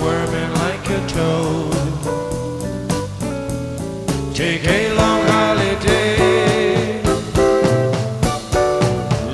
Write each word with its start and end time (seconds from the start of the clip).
squirming 0.00 0.52
like 0.64 0.88
a 0.88 1.00
toad. 1.08 1.74
Take 4.34 4.64
a 4.64 4.94
long 4.94 5.22
holiday. 5.26 7.02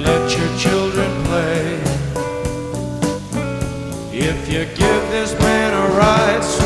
Let 0.07 0.25
your 0.37 0.51
children 0.59 1.11
play. 1.27 1.79
If 4.13 4.39
you 4.53 4.65
give 4.83 5.03
this 5.15 5.39
man 5.39 5.71
a 5.73 5.87
ride, 5.95 6.66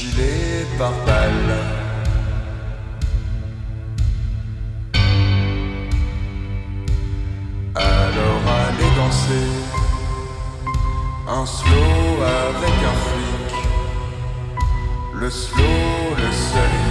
gilet 0.00 0.66
par 0.78 0.92
balle. 1.06 1.52
Alors 7.74 8.44
allez 8.62 8.92
danser 8.96 9.48
un 11.28 11.44
slow 11.44 12.04
avec 12.48 12.76
un 12.90 12.96
flic. 13.04 13.50
Le 15.20 15.28
slow, 15.28 15.90
le 16.22 16.30
seul 16.32 16.89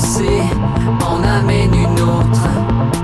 pensée 0.00 0.40
en 1.06 1.22
amène 1.22 1.74
une 1.74 2.00
autre. 2.00 2.99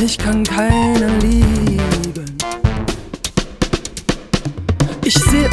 Mich 0.00 0.16
kann 0.16 0.42
keiner 0.42 1.10
lieben. 1.18 2.38
Ich 5.04 5.12
sehe 5.12 5.50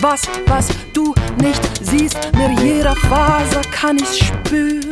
was, 0.00 0.22
was 0.46 0.68
du 0.94 1.14
nicht 1.42 1.60
siehst. 1.82 2.16
Mit 2.34 2.60
jeder 2.60 2.96
Faser 2.96 3.60
kann 3.70 3.98
ich 3.98 4.26
spüren. 4.26 4.88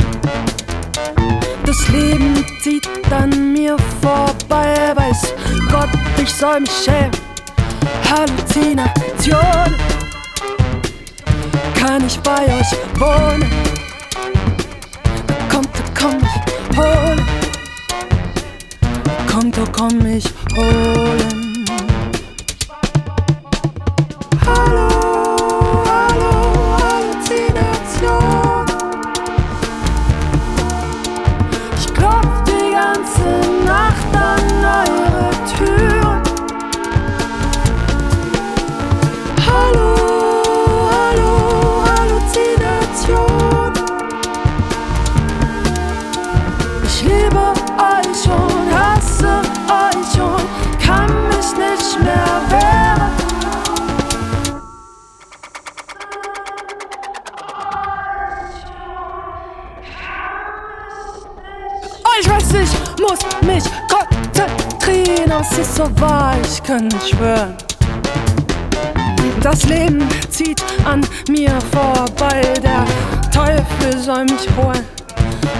Das 1.65 1.89
Leben 1.89 2.45
zieht 2.63 2.87
an 3.11 3.55
mir 3.55 3.79
vorbei. 4.03 4.93
Weiß 4.95 5.33
Gott, 5.71 5.89
ich 6.23 6.31
soll 6.31 6.61
mich 6.61 6.71
schämen. 6.85 7.11
Halluzination. 8.11 9.75
Kann 11.75 12.07
ich 12.07 12.19
bei 12.21 12.45
euch 12.45 13.01
wohnen? 13.01 13.51
Kommt, 15.51 15.71
komm 15.99 16.19
ich 16.19 16.77
holen. 16.77 17.38
Kommt, 19.53 19.73
komm 19.73 20.07
ich 20.07 20.25
holen. 20.57 21.38
So 65.77 65.85
wahr, 66.01 66.35
ich 66.43 66.61
nicht 66.81 67.11
schwören. 67.11 67.55
Das 69.41 69.65
Leben 69.67 70.05
zieht 70.31 70.63
an 70.85 71.01
mir 71.29 71.53
vorbei, 71.71 72.43
der 72.63 72.85
Teufel 73.33 73.99
soll 74.01 74.25
mich 74.25 74.49
holen. 74.57 74.85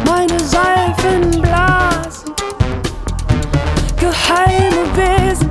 Meine 0.05 0.39
Seifenblasen, 0.41 2.33
geheime 4.01 4.85
Wesen. 4.97 5.51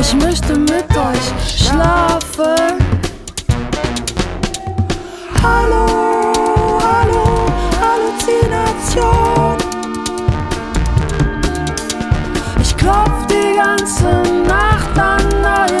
Ich 0.00 0.14
möchte 0.14 0.56
mit 0.58 0.88
euch 0.90 1.66
schlafen. 1.66 2.78
Hallo, 5.42 6.80
hallo, 6.80 7.46
Halluzination. 7.80 9.37
Klopf 12.88 13.26
die 13.26 13.54
ganze 13.54 14.22
Nacht 14.46 14.98
an 14.98 15.77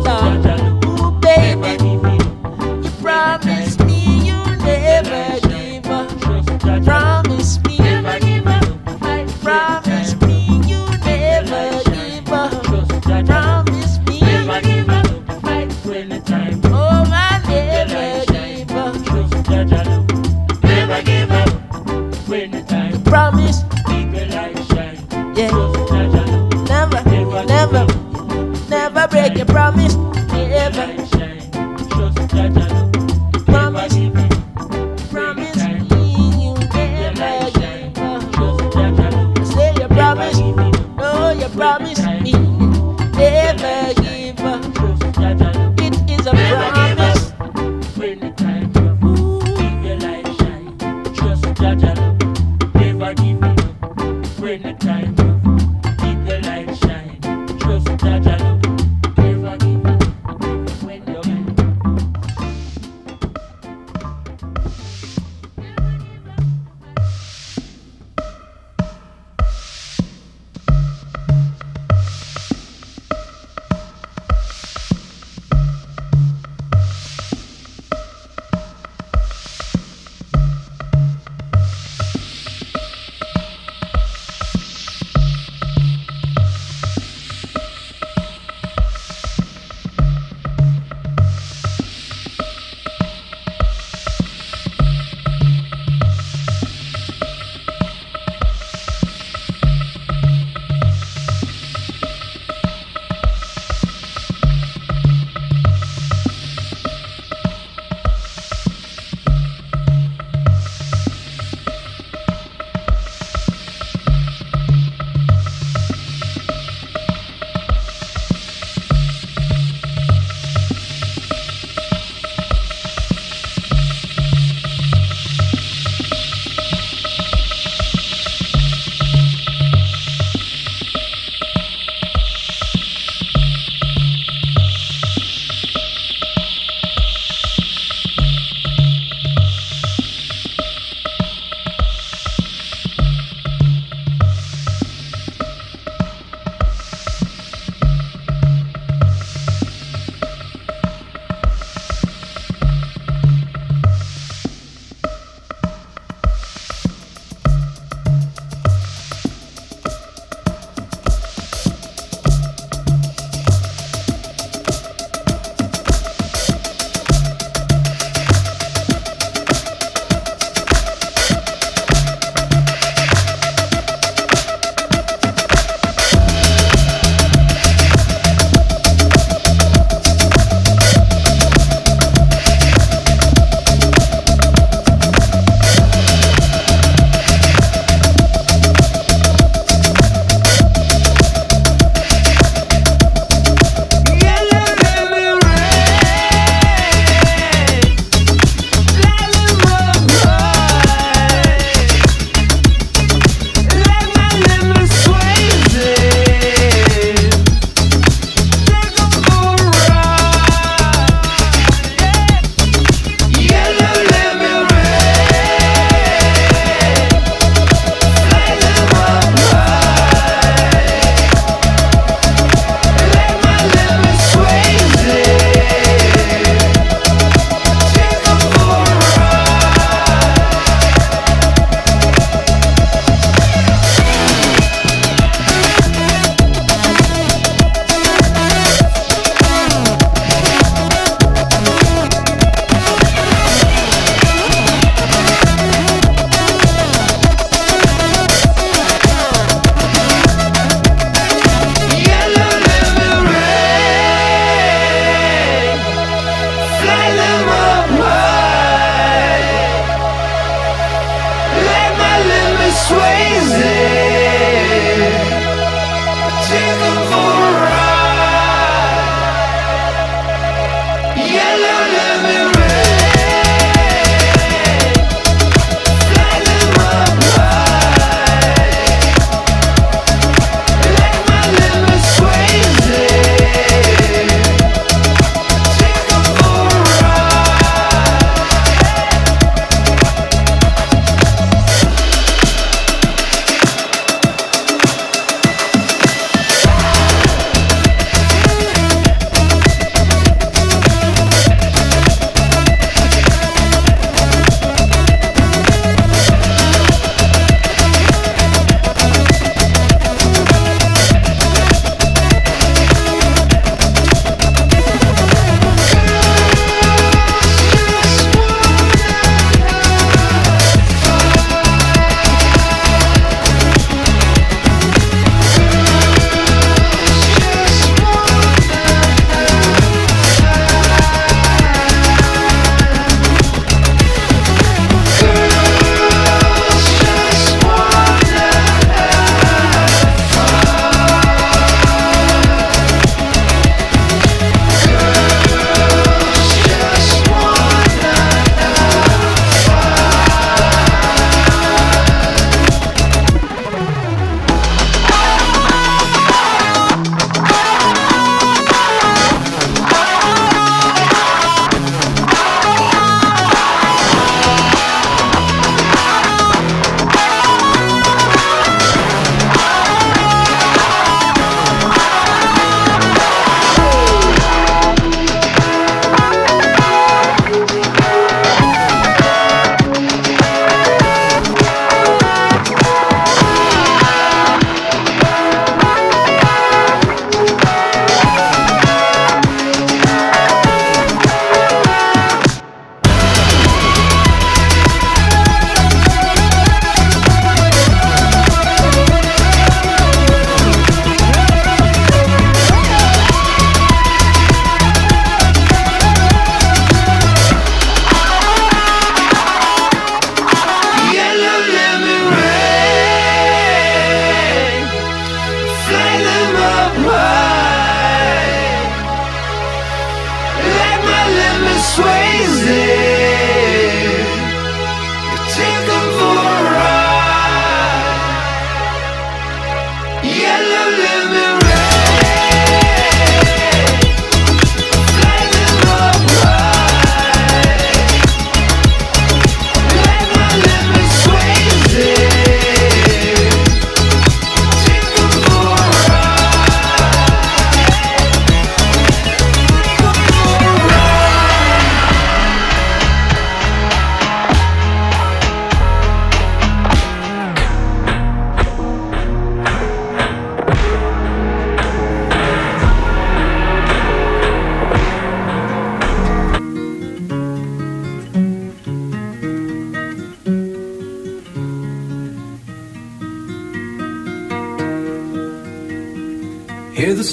never, 0.00 0.41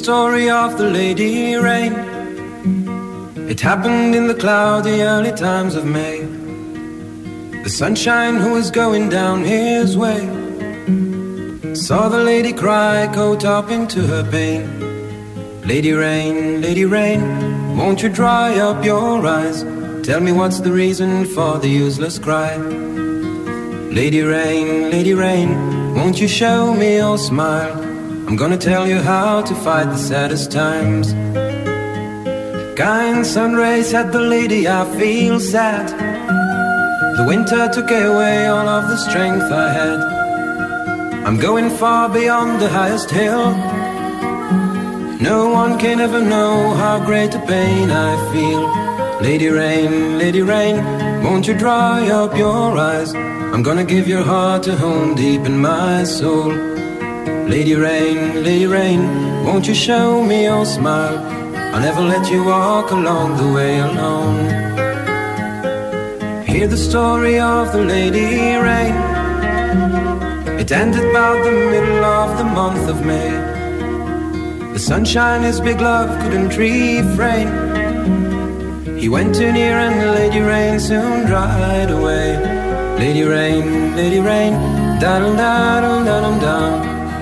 story 0.09 0.49
of 0.49 0.75
the 0.79 0.89
Lady 0.89 1.55
Rain. 1.55 1.93
It 3.47 3.59
happened 3.61 4.15
in 4.15 4.25
the 4.25 4.33
cloudy 4.33 5.03
early 5.03 5.31
times 5.31 5.75
of 5.75 5.85
May. 5.85 6.21
The 7.65 7.69
sunshine 7.69 8.37
who 8.37 8.53
was 8.53 8.71
going 8.71 9.09
down 9.09 9.43
his 9.43 9.95
way 9.95 10.21
saw 11.75 12.09
the 12.09 12.23
lady 12.31 12.53
cry, 12.53 13.07
caught 13.13 13.45
up 13.45 13.69
into 13.69 14.01
her 14.07 14.23
pain. 14.31 14.63
Lady 15.67 15.93
Rain, 15.93 16.59
Lady 16.59 16.85
Rain, 16.85 17.21
won't 17.77 18.01
you 18.01 18.09
dry 18.09 18.57
up 18.57 18.83
your 18.83 19.23
eyes? 19.27 19.61
Tell 20.07 20.21
me 20.21 20.31
what's 20.31 20.59
the 20.61 20.71
reason 20.71 21.25
for 21.35 21.59
the 21.59 21.69
useless 21.69 22.17
cry? 22.17 22.55
Lady 23.99 24.21
Rain, 24.21 24.89
Lady 24.89 25.13
Rain, 25.13 25.49
won't 25.93 26.19
you 26.19 26.27
show 26.27 26.73
me 26.73 26.95
your 26.95 27.19
smile? 27.19 27.78
I'm 28.29 28.35
gonna 28.35 28.59
tell 28.59 28.87
you 28.87 29.01
how 29.01 29.41
to 29.41 29.55
fight 29.55 29.85
the 29.85 29.97
saddest 29.97 30.51
times. 30.51 31.13
Kind 32.77 33.25
sun 33.25 33.55
rays 33.55 33.91
at 33.95 34.11
the 34.11 34.19
lady, 34.19 34.67
I 34.67 34.85
feel 34.99 35.39
sad. 35.39 35.89
The 37.17 37.25
winter 37.27 37.67
took 37.73 37.89
away 37.89 38.45
all 38.45 38.69
of 38.69 38.87
the 38.87 38.97
strength 38.97 39.51
I 39.51 39.73
had. 39.73 39.99
I'm 41.25 41.39
going 41.39 41.71
far 41.71 42.07
beyond 42.07 42.61
the 42.61 42.69
highest 42.69 43.09
hill. 43.09 43.49
No 45.19 45.49
one 45.49 45.79
can 45.79 45.99
ever 45.99 46.21
know 46.21 46.75
how 46.75 47.03
great 47.03 47.33
a 47.33 47.39
pain 47.47 47.89
I 47.89 48.13
feel. 48.31 48.61
Lady 49.21 49.47
Rain, 49.47 50.19
Lady 50.19 50.43
Rain, 50.43 50.75
won't 51.23 51.47
you 51.47 51.57
dry 51.57 52.07
up 52.11 52.37
your 52.37 52.77
eyes? 52.77 53.11
I'm 53.15 53.63
gonna 53.63 53.85
give 53.85 54.07
your 54.07 54.23
heart 54.23 54.67
a 54.67 54.75
home 54.75 55.15
deep 55.15 55.41
in 55.47 55.57
my 55.59 56.03
soul. 56.03 56.78
Lady 57.49 57.73
Rain, 57.73 58.43
Lady 58.43 58.67
Rain, 58.67 59.01
won't 59.43 59.67
you 59.67 59.73
show 59.73 60.23
me 60.23 60.43
your 60.43 60.65
smile? 60.67 61.17
I'll 61.73 61.81
never 61.81 62.01
let 62.01 62.29
you 62.29 62.43
walk 62.43 62.91
along 62.91 63.37
the 63.37 63.51
way 63.51 63.79
alone. 63.79 64.45
Hear 66.45 66.67
the 66.67 66.77
story 66.77 67.39
of 67.39 67.71
the 67.71 67.83
Lady 67.83 68.55
Rain. 68.55 68.93
It 70.59 70.71
ended 70.71 71.03
about 71.09 71.43
the 71.43 71.51
middle 71.51 72.05
of 72.05 72.37
the 72.37 72.43
month 72.43 72.87
of 72.87 73.03
May. 73.03 73.31
The 74.73 74.79
sunshine 74.79 75.41
his 75.41 75.59
big 75.59 75.81
love 75.81 76.09
couldn't 76.21 76.55
refrain. 76.55 77.47
He 78.95 79.09
went 79.09 79.33
too 79.33 79.51
near 79.51 79.79
and 79.79 79.99
the 79.99 80.11
Lady 80.11 80.41
Rain 80.41 80.79
soon 80.79 81.25
dried 81.25 81.89
away. 81.89 82.37
Lady 82.99 83.23
Rain, 83.23 83.95
Lady 83.95 84.19
Rain, 84.19 84.53
da 84.99 85.17
da 85.17 85.33
da 85.35 85.81
da 85.81 86.21
da 86.21 86.39
da. 86.39 86.88